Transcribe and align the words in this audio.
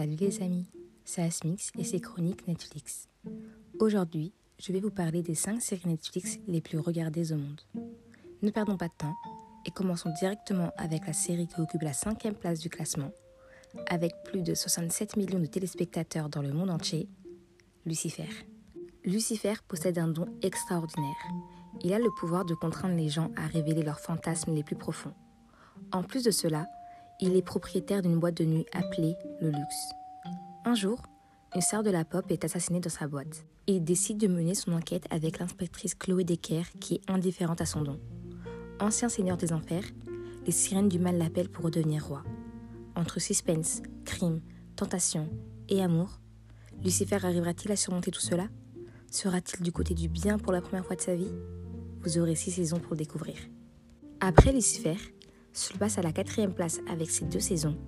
Salut 0.00 0.16
les 0.16 0.40
amis, 0.40 0.64
c'est 1.04 1.20
Asmix 1.20 1.72
et 1.76 1.84
c'est 1.84 2.00
Chroniques 2.00 2.48
Netflix. 2.48 3.06
Aujourd'hui, 3.80 4.32
je 4.58 4.72
vais 4.72 4.80
vous 4.80 4.90
parler 4.90 5.20
des 5.20 5.34
5 5.34 5.60
séries 5.60 5.88
Netflix 5.88 6.38
les 6.48 6.62
plus 6.62 6.78
regardées 6.78 7.32
au 7.32 7.36
monde. 7.36 7.60
Ne 8.40 8.48
perdons 8.48 8.78
pas 8.78 8.88
de 8.88 8.94
temps 8.96 9.14
et 9.66 9.70
commençons 9.70 10.08
directement 10.18 10.72
avec 10.78 11.06
la 11.06 11.12
série 11.12 11.46
qui 11.46 11.60
occupe 11.60 11.82
la 11.82 11.92
cinquième 11.92 12.34
place 12.34 12.60
du 12.60 12.70
classement, 12.70 13.10
avec 13.88 14.14
plus 14.24 14.40
de 14.40 14.54
67 14.54 15.18
millions 15.18 15.38
de 15.38 15.44
téléspectateurs 15.44 16.30
dans 16.30 16.40
le 16.40 16.54
monde 16.54 16.70
entier, 16.70 17.06
Lucifer. 17.84 18.30
Lucifer 19.04 19.56
possède 19.68 19.98
un 19.98 20.08
don 20.08 20.28
extraordinaire. 20.40 21.28
Il 21.84 21.92
a 21.92 21.98
le 21.98 22.08
pouvoir 22.18 22.46
de 22.46 22.54
contraindre 22.54 22.96
les 22.96 23.10
gens 23.10 23.30
à 23.36 23.46
révéler 23.48 23.82
leurs 23.82 24.00
fantasmes 24.00 24.54
les 24.54 24.64
plus 24.64 24.76
profonds. 24.76 25.12
En 25.92 26.02
plus 26.02 26.24
de 26.24 26.30
cela, 26.30 26.66
il 27.20 27.36
est 27.36 27.42
propriétaire 27.42 28.00
d'une 28.02 28.18
boîte 28.18 28.38
de 28.38 28.44
nuit 28.44 28.66
appelée 28.72 29.14
le 29.40 29.50
Luxe. 29.50 29.94
Un 30.66 30.74
jour, 30.74 31.00
une 31.54 31.62
sœur 31.62 31.82
de 31.82 31.88
la 31.88 32.04
pop 32.04 32.30
est 32.30 32.44
assassinée 32.44 32.80
dans 32.80 32.90
sa 32.90 33.08
boîte. 33.08 33.46
Il 33.66 33.82
décide 33.82 34.18
de 34.18 34.26
mener 34.26 34.54
son 34.54 34.72
enquête 34.72 35.06
avec 35.08 35.38
l'inspectrice 35.38 35.94
Chloé 35.94 36.22
Decker 36.22 36.64
qui 36.80 36.96
est 36.96 37.10
indifférente 37.10 37.62
à 37.62 37.66
son 37.66 37.80
don. 37.80 37.98
Ancien 38.78 39.08
seigneur 39.08 39.38
des 39.38 39.54
enfers, 39.54 39.84
les 40.44 40.52
sirènes 40.52 40.90
du 40.90 40.98
mal 40.98 41.16
l'appellent 41.16 41.48
pour 41.48 41.64
redevenir 41.64 42.06
roi. 42.06 42.24
Entre 42.94 43.20
suspense, 43.20 43.80
crime, 44.04 44.42
tentation 44.76 45.30
et 45.70 45.82
amour, 45.82 46.20
Lucifer 46.84 47.24
arrivera-t-il 47.24 47.72
à 47.72 47.76
surmonter 47.76 48.10
tout 48.10 48.20
cela? 48.20 48.48
Sera-t-il 49.10 49.62
du 49.62 49.72
côté 49.72 49.94
du 49.94 50.08
bien 50.08 50.38
pour 50.38 50.52
la 50.52 50.60
première 50.60 50.84
fois 50.84 50.96
de 50.96 51.00
sa 51.00 51.14
vie? 51.14 51.32
Vous 52.02 52.18
aurez 52.18 52.34
six 52.34 52.50
saisons 52.50 52.80
pour 52.80 52.92
le 52.92 52.98
découvrir. 52.98 53.36
Après 54.20 54.52
Lucifer, 54.52 54.96
se 55.54 55.72
passe 55.72 55.96
à 55.96 56.02
la 56.02 56.12
quatrième 56.12 56.52
place 56.52 56.80
avec 56.86 57.10
ses 57.10 57.24
deux 57.24 57.40
saisons, 57.40 57.78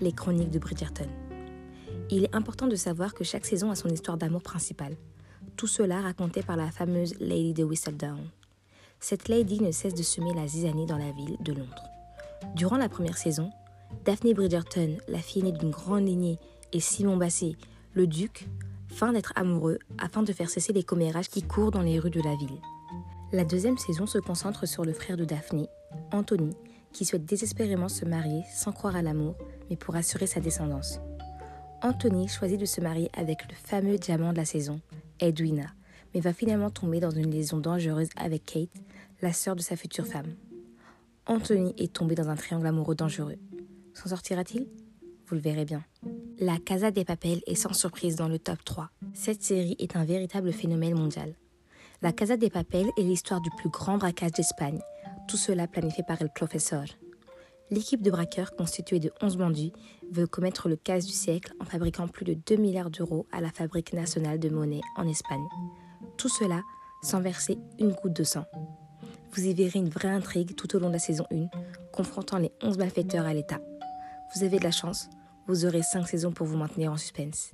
les 0.00 0.12
chroniques 0.12 0.50
de 0.50 0.58
Bridgerton. 0.58 1.08
Il 2.08 2.24
est 2.24 2.34
important 2.34 2.68
de 2.68 2.76
savoir 2.76 3.14
que 3.14 3.24
chaque 3.24 3.44
saison 3.44 3.70
a 3.70 3.74
son 3.74 3.88
histoire 3.88 4.16
d'amour 4.16 4.42
principale. 4.42 4.96
Tout 5.56 5.66
cela 5.66 6.00
raconté 6.00 6.42
par 6.42 6.56
la 6.56 6.70
fameuse 6.70 7.14
Lady 7.18 7.52
de 7.52 7.64
Whistledown. 7.64 8.20
Cette 9.00 9.28
lady 9.28 9.60
ne 9.60 9.72
cesse 9.72 9.94
de 9.94 10.02
semer 10.02 10.32
la 10.34 10.46
zizanie 10.46 10.86
dans 10.86 10.98
la 10.98 11.10
ville 11.10 11.36
de 11.40 11.52
Londres. 11.52 11.84
Durant 12.54 12.76
la 12.76 12.88
première 12.88 13.18
saison, 13.18 13.50
Daphne 14.04 14.34
Bridgerton, 14.34 14.98
la 15.08 15.18
fille 15.18 15.42
aînée 15.42 15.52
d'une 15.52 15.70
grande 15.70 16.06
lignée, 16.06 16.38
et 16.72 16.80
Simon 16.80 17.16
Basset, 17.16 17.56
le 17.94 18.06
duc, 18.06 18.48
fin 18.88 19.12
d'être 19.12 19.32
amoureux 19.34 19.78
afin 19.98 20.22
de 20.22 20.32
faire 20.32 20.50
cesser 20.50 20.72
les 20.72 20.82
commérages 20.84 21.28
qui 21.28 21.42
courent 21.42 21.70
dans 21.70 21.82
les 21.82 21.98
rues 21.98 22.10
de 22.10 22.22
la 22.22 22.36
ville. 22.36 22.60
La 23.32 23.44
deuxième 23.44 23.78
saison 23.78 24.06
se 24.06 24.18
concentre 24.18 24.66
sur 24.66 24.84
le 24.84 24.92
frère 24.92 25.16
de 25.16 25.24
Daphne, 25.24 25.66
Anthony, 26.12 26.54
qui 26.92 27.04
souhaite 27.04 27.24
désespérément 27.24 27.88
se 27.88 28.04
marier 28.04 28.42
sans 28.54 28.72
croire 28.72 28.96
à 28.96 29.02
l'amour, 29.02 29.34
mais 29.70 29.76
pour 29.76 29.96
assurer 29.96 30.26
sa 30.26 30.40
descendance. 30.40 31.00
Anthony 31.82 32.26
choisit 32.28 32.58
de 32.58 32.64
se 32.64 32.80
marier 32.80 33.10
avec 33.12 33.48
le 33.48 33.54
fameux 33.54 33.98
diamant 33.98 34.32
de 34.32 34.38
la 34.38 34.44
saison, 34.44 34.80
Edwina, 35.20 35.66
mais 36.14 36.20
va 36.20 36.32
finalement 36.32 36.70
tomber 36.70 37.00
dans 37.00 37.10
une 37.10 37.30
liaison 37.30 37.58
dangereuse 37.58 38.08
avec 38.16 38.46
Kate, 38.46 38.70
la 39.20 39.32
sœur 39.32 39.56
de 39.56 39.62
sa 39.62 39.76
future 39.76 40.06
femme. 40.06 40.34
Anthony 41.26 41.74
est 41.76 41.92
tombé 41.92 42.14
dans 42.14 42.28
un 42.28 42.36
triangle 42.36 42.66
amoureux 42.66 42.94
dangereux. 42.94 43.36
S'en 43.94 44.08
sortira-t-il? 44.08 44.66
Vous 45.26 45.34
le 45.34 45.40
verrez 45.40 45.64
bien. 45.64 45.84
La 46.38 46.58
Casa 46.58 46.90
des 46.90 47.04
Papel 47.04 47.40
est 47.46 47.54
sans 47.56 47.72
surprise 47.72 48.16
dans 48.16 48.28
le 48.28 48.38
top 48.38 48.64
3. 48.64 48.90
Cette 49.12 49.42
série 49.42 49.76
est 49.78 49.96
un 49.96 50.04
véritable 50.04 50.52
phénomène 50.52 50.94
mondial. 50.94 51.34
La 52.00 52.12
Casa 52.12 52.36
des 52.36 52.50
Papel 52.50 52.86
est 52.96 53.02
l'histoire 53.02 53.40
du 53.40 53.50
plus 53.58 53.70
grand 53.70 53.98
braquage 53.98 54.32
d'Espagne, 54.32 54.80
tout 55.28 55.36
cela 55.36 55.66
planifié 55.66 56.04
par 56.06 56.20
El 56.22 56.30
Professeur. 56.34 56.84
L'équipe 57.70 58.00
de 58.00 58.12
braqueurs, 58.12 58.54
constituée 58.54 59.00
de 59.00 59.10
11 59.20 59.38
bandits, 59.38 59.72
veut 60.12 60.28
commettre 60.28 60.68
le 60.68 60.76
casse 60.76 61.04
du 61.04 61.12
siècle 61.12 61.52
en 61.60 61.64
fabriquant 61.64 62.06
plus 62.06 62.24
de 62.24 62.34
2 62.34 62.56
milliards 62.56 62.90
d'euros 62.90 63.26
à 63.32 63.40
la 63.40 63.50
Fabrique 63.50 63.92
nationale 63.92 64.38
de 64.38 64.48
monnaie 64.48 64.82
en 64.96 65.08
Espagne. 65.08 65.46
Tout 66.16 66.28
cela 66.28 66.62
sans 67.02 67.20
verser 67.20 67.58
une 67.80 67.92
goutte 67.92 68.16
de 68.16 68.22
sang. 68.22 68.44
Vous 69.32 69.44
y 69.44 69.52
verrez 69.52 69.80
une 69.80 69.88
vraie 69.88 70.08
intrigue 70.08 70.54
tout 70.54 70.76
au 70.76 70.78
long 70.78 70.88
de 70.88 70.94
la 70.94 70.98
saison 71.00 71.26
1, 71.32 71.48
confrontant 71.92 72.38
les 72.38 72.52
11 72.62 72.78
malfaiteurs 72.78 73.26
à 73.26 73.34
l'État. 73.34 73.60
Vous 74.34 74.44
avez 74.44 74.58
de 74.58 74.64
la 74.64 74.70
chance, 74.70 75.10
vous 75.48 75.66
aurez 75.66 75.82
5 75.82 76.06
saisons 76.06 76.32
pour 76.32 76.46
vous 76.46 76.56
maintenir 76.56 76.92
en 76.92 76.96
suspense. 76.96 77.50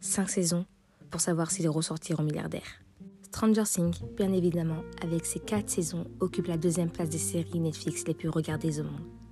5 0.00 0.28
saisons 0.28 0.66
pour 1.10 1.22
savoir 1.22 1.50
s'ils 1.50 1.70
ressortiront 1.70 2.22
milliardaires. 2.22 2.82
Stranger 3.22 3.64
Things, 3.64 3.98
bien 4.16 4.32
évidemment, 4.32 4.82
avec 5.02 5.24
ses 5.24 5.40
4 5.40 5.70
saisons, 5.70 6.06
occupe 6.20 6.48
la 6.48 6.58
deuxième 6.58 6.90
place 6.90 7.08
des 7.08 7.18
séries 7.18 7.60
Netflix 7.60 8.06
les 8.06 8.14
plus 8.14 8.28
regardées 8.28 8.78
au 8.80 8.84
monde. 8.84 9.23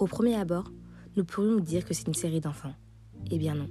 Au 0.00 0.06
premier 0.06 0.36
abord, 0.36 0.64
nous 1.18 1.24
pourrions 1.24 1.60
dire 1.60 1.84
que 1.84 1.92
c'est 1.92 2.06
une 2.06 2.14
série 2.14 2.40
d'enfants. 2.40 2.72
Eh 3.30 3.36
bien 3.36 3.54
non. 3.54 3.68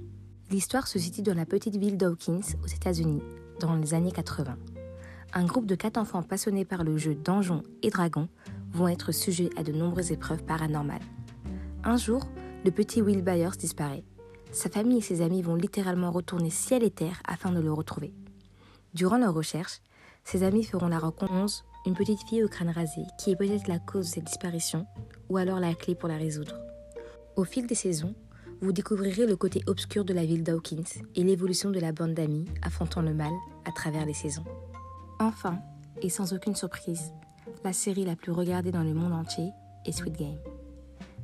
L'histoire 0.48 0.86
se 0.86 1.00
situe 1.00 1.22
dans 1.22 1.34
la 1.34 1.44
petite 1.44 1.74
ville 1.74 1.96
d'Hawkins, 1.96 2.54
aux 2.62 2.68
États-Unis, 2.68 3.20
dans 3.58 3.74
les 3.74 3.94
années 3.94 4.12
80. 4.12 4.56
Un 5.34 5.44
groupe 5.44 5.66
de 5.66 5.74
4 5.74 5.98
enfants 5.98 6.22
passionnés 6.22 6.64
par 6.64 6.84
le 6.84 6.96
jeu 6.98 7.16
Donjons 7.16 7.64
et 7.82 7.90
Dragons 7.90 8.28
vont 8.70 8.86
être 8.86 9.10
sujets 9.10 9.50
à 9.56 9.64
de 9.64 9.72
nombreuses 9.72 10.12
épreuves 10.12 10.44
paranormales. 10.44 11.02
Un 11.82 11.96
jour, 11.96 12.24
le 12.64 12.70
petit 12.70 13.02
Will 13.02 13.22
Byers 13.22 13.56
disparaît. 13.58 14.04
Sa 14.52 14.70
famille 14.70 14.98
et 14.98 15.02
ses 15.02 15.22
amis 15.22 15.42
vont 15.42 15.56
littéralement 15.56 16.12
retourner 16.12 16.50
ciel 16.50 16.84
et 16.84 16.92
terre 16.92 17.20
afin 17.26 17.50
de 17.50 17.58
le 17.58 17.72
retrouver. 17.72 18.14
Durant 18.94 19.18
leur 19.18 19.34
recherche, 19.34 19.80
ses 20.22 20.44
amis 20.44 20.62
feront 20.62 20.88
la 20.88 21.00
rencontre 21.00 21.32
11, 21.32 21.64
une 21.86 21.94
petite 21.94 22.22
fille 22.28 22.44
au 22.44 22.48
crâne 22.48 22.70
rasé, 22.70 23.02
qui 23.18 23.30
est 23.30 23.36
peut-être 23.36 23.68
la 23.68 23.78
cause 23.78 24.06
de 24.06 24.14
cette 24.14 24.24
disparition, 24.24 24.86
ou 25.28 25.36
alors 25.36 25.60
la 25.60 25.74
clé 25.74 25.94
pour 25.94 26.08
la 26.08 26.16
résoudre. 26.16 26.54
Au 27.36 27.44
fil 27.44 27.66
des 27.66 27.74
saisons, 27.74 28.14
vous 28.60 28.72
découvrirez 28.72 29.26
le 29.26 29.36
côté 29.36 29.62
obscur 29.66 30.04
de 30.04 30.12
la 30.12 30.24
ville 30.24 30.42
d'Hawkins 30.42 31.02
et 31.14 31.24
l'évolution 31.24 31.70
de 31.70 31.80
la 31.80 31.92
bande 31.92 32.14
d'amis 32.14 32.44
affrontant 32.62 33.00
le 33.00 33.14
mal 33.14 33.32
à 33.64 33.72
travers 33.72 34.04
les 34.04 34.12
saisons. 34.12 34.44
Enfin, 35.18 35.58
et 36.02 36.10
sans 36.10 36.34
aucune 36.34 36.56
surprise, 36.56 37.12
la 37.64 37.72
série 37.72 38.04
la 38.04 38.16
plus 38.16 38.32
regardée 38.32 38.72
dans 38.72 38.82
le 38.82 38.94
monde 38.94 39.14
entier 39.14 39.50
est 39.86 39.92
Sweet 39.92 40.18
Game. 40.18 40.38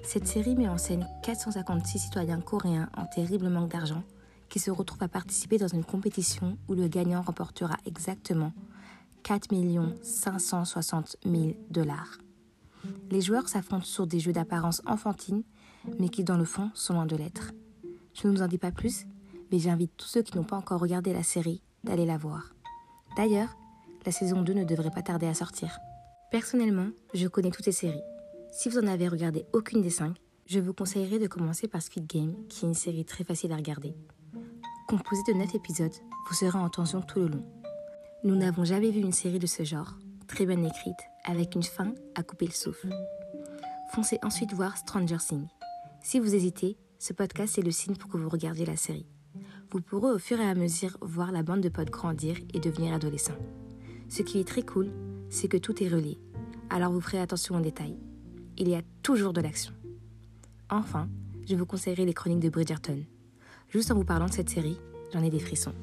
Cette 0.03 0.27
série 0.27 0.55
met 0.55 0.69
en 0.69 0.78
scène 0.78 1.06
456 1.23 1.99
citoyens 1.99 2.41
coréens 2.41 2.88
en 2.97 3.05
terrible 3.06 3.49
manque 3.49 3.71
d'argent 3.71 4.03
qui 4.49 4.59
se 4.59 4.71
retrouve 4.71 5.03
à 5.03 5.09
participer 5.09 5.59
dans 5.59 5.69
une 5.69 5.84
compétition 5.84 6.56
où 6.69 6.75
le 6.75 6.88
gagnant 6.88 7.23
remportera 7.23 7.77
exactement 7.84 8.53
4 9.26 9.48
560 10.03 11.16
000 11.25 11.54
dollars. 11.69 12.19
Les 13.10 13.20
joueurs 13.20 13.48
s'affrontent 13.48 13.84
sur 13.84 14.06
des 14.06 14.20
jeux 14.20 14.32
d'apparence 14.32 14.82
enfantine, 14.87 15.42
mais 15.98 16.10
qui 16.10 16.22
dans 16.22 16.37
le 16.37 16.44
fond 16.44 16.70
sont 16.75 16.94
loin 16.94 17.06
de 17.06 17.16
l'être. 17.16 17.50
Je 18.14 18.28
ne 18.28 18.32
vous 18.32 18.42
en 18.42 18.47
dis 18.47 18.56
pas 18.56 18.70
plus, 18.70 19.04
mais 19.50 19.59
j'invite 19.59 19.91
tous 19.97 20.06
ceux 20.06 20.22
qui 20.22 20.37
n'ont 20.37 20.44
pas 20.44 20.54
encore 20.54 20.81
regardé 20.81 21.12
la 21.12 21.25
série 21.25 21.60
d'aller 21.82 22.06
la 22.06 22.19
voir. 22.19 22.54
D'ailleurs, 23.16 23.56
la 24.04 24.12
saison 24.12 24.42
2 24.42 24.53
ne 24.53 24.62
devrait 24.64 24.92
pas 24.92 25.03
tarder 25.03 25.26
à 25.26 25.34
sortir. 25.34 25.76
Personnellement, 26.31 26.91
je 27.12 27.26
connais 27.26 27.50
toutes 27.50 27.64
ces 27.64 27.72
séries. 27.72 28.04
Si 28.53 28.69
vous 28.69 28.78
en 28.78 28.87
avez 28.87 29.08
regardé 29.08 29.44
aucune 29.53 29.82
des 29.82 29.91
cinq, 29.91 30.14
je 30.47 30.60
vous 30.60 30.72
conseillerais 30.72 31.19
de 31.19 31.26
commencer 31.26 31.66
par 31.66 31.82
Squid 31.82 32.06
Game, 32.06 32.37
qui 32.48 32.64
est 32.64 32.69
une 32.69 32.75
série 32.75 33.04
très 33.04 33.25
facile 33.25 33.50
à 33.50 33.56
regarder. 33.56 33.93
Composé 34.87 35.22
de 35.26 35.32
9 35.32 35.53
épisodes, 35.56 35.94
vous 36.28 36.34
serez 36.37 36.58
en 36.58 36.69
tension 36.69 37.00
tout 37.00 37.19
le 37.19 37.26
long. 37.26 37.56
Nous 38.26 38.34
n'avons 38.34 38.64
jamais 38.64 38.91
vu 38.91 38.98
une 38.98 39.12
série 39.12 39.38
de 39.38 39.47
ce 39.47 39.62
genre, 39.62 39.94
très 40.26 40.47
bien 40.47 40.60
écrite, 40.64 40.98
avec 41.26 41.54
une 41.54 41.62
fin 41.62 41.94
à 42.16 42.25
couper 42.25 42.47
le 42.47 42.53
souffle. 42.53 42.88
Foncez 43.92 44.19
ensuite 44.25 44.53
voir 44.53 44.76
Stranger 44.76 45.19
Things. 45.19 45.47
Si 46.03 46.19
vous 46.19 46.34
hésitez, 46.34 46.76
ce 46.98 47.12
podcast 47.12 47.56
est 47.56 47.62
le 47.62 47.70
signe 47.70 47.94
pour 47.94 48.10
que 48.10 48.16
vous 48.16 48.28
regardiez 48.28 48.66
la 48.66 48.75
série. 48.75 49.06
Vous 49.70 49.81
pourrez 49.81 50.10
au 50.10 50.19
fur 50.19 50.41
et 50.41 50.48
à 50.48 50.56
mesure 50.56 50.98
voir 51.03 51.31
la 51.31 51.44
bande 51.44 51.60
de 51.60 51.69
potes 51.69 51.91
grandir 51.91 52.37
et 52.53 52.59
devenir 52.59 52.94
adolescents. 52.94 53.38
Ce 54.09 54.22
qui 54.22 54.41
est 54.41 54.48
très 54.48 54.62
cool, 54.62 54.91
c'est 55.31 55.47
que 55.47 55.56
tout 55.56 55.81
est 55.81 55.88
relié, 55.88 56.19
alors 56.69 56.91
vous 56.91 57.00
ferez 57.00 57.20
attention 57.20 57.54
aux 57.54 57.60
détails. 57.60 57.97
Il 58.58 58.69
y 58.69 58.75
a 58.75 58.82
toujours 59.04 59.34
de 59.34 59.41
l'action. 59.41 59.72
Enfin, 60.69 61.08
je 61.49 61.55
vous 61.55 61.64
conseillerais 61.64 62.05
les 62.05 62.14
chroniques 62.14 62.40
de 62.40 62.49
Bridgerton. 62.49 63.05
Juste 63.69 63.93
en 63.93 63.94
vous 63.94 64.05
parlant 64.05 64.26
de 64.26 64.32
cette 64.32 64.50
série, 64.50 64.81
j'en 65.12 65.22
ai 65.22 65.31
des 65.31 65.38
frissons. 65.38 65.75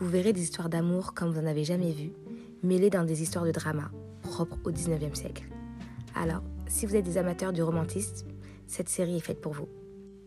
Vous 0.00 0.08
verrez 0.08 0.32
des 0.32 0.42
histoires 0.42 0.68
d'amour 0.68 1.12
comme 1.14 1.32
vous 1.32 1.40
n'en 1.40 1.48
avez 1.48 1.64
jamais 1.64 1.92
vu, 1.92 2.12
mêlées 2.62 2.90
dans 2.90 3.04
des 3.04 3.22
histoires 3.22 3.44
de 3.44 3.50
drama, 3.50 3.90
propres 4.22 4.58
au 4.64 4.70
19e 4.70 5.14
siècle. 5.14 5.44
Alors, 6.14 6.42
si 6.68 6.86
vous 6.86 6.94
êtes 6.94 7.04
des 7.04 7.18
amateurs 7.18 7.52
du 7.52 7.62
romantisme, 7.62 8.28
cette 8.66 8.88
série 8.88 9.16
est 9.16 9.20
faite 9.20 9.40
pour 9.40 9.52
vous. 9.52 9.68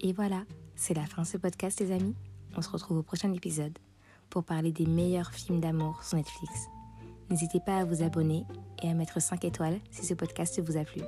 Et 0.02 0.12
voilà, 0.14 0.44
c'est 0.76 0.94
la 0.94 1.06
fin 1.06 1.22
de 1.22 1.28
ce 1.28 1.38
podcast 1.38 1.80
les 1.80 1.92
amis. 1.92 2.16
On 2.58 2.62
se 2.62 2.70
retrouve 2.70 2.98
au 2.98 3.04
prochain 3.04 3.32
épisode 3.34 3.78
pour 4.30 4.44
parler 4.44 4.72
des 4.72 4.86
meilleurs 4.86 5.32
films 5.32 5.62
d'amour 5.62 6.04
sur 6.04 6.18
Netflix. 6.18 6.68
N'hésitez 7.30 7.60
pas 7.66 7.78
à 7.78 7.86
vous 7.86 8.04
abonner 8.04 8.44
et 8.84 8.90
à 8.90 8.94
mettre 8.94 9.22
5 9.22 9.46
étoiles 9.46 9.80
si 9.90 10.06
ce 10.06 10.14
podcast 10.14 10.62
vous 10.62 10.78
a 10.78 10.84
plu. 10.84 11.02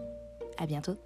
À 0.58 0.66
bientôt! 0.66 0.98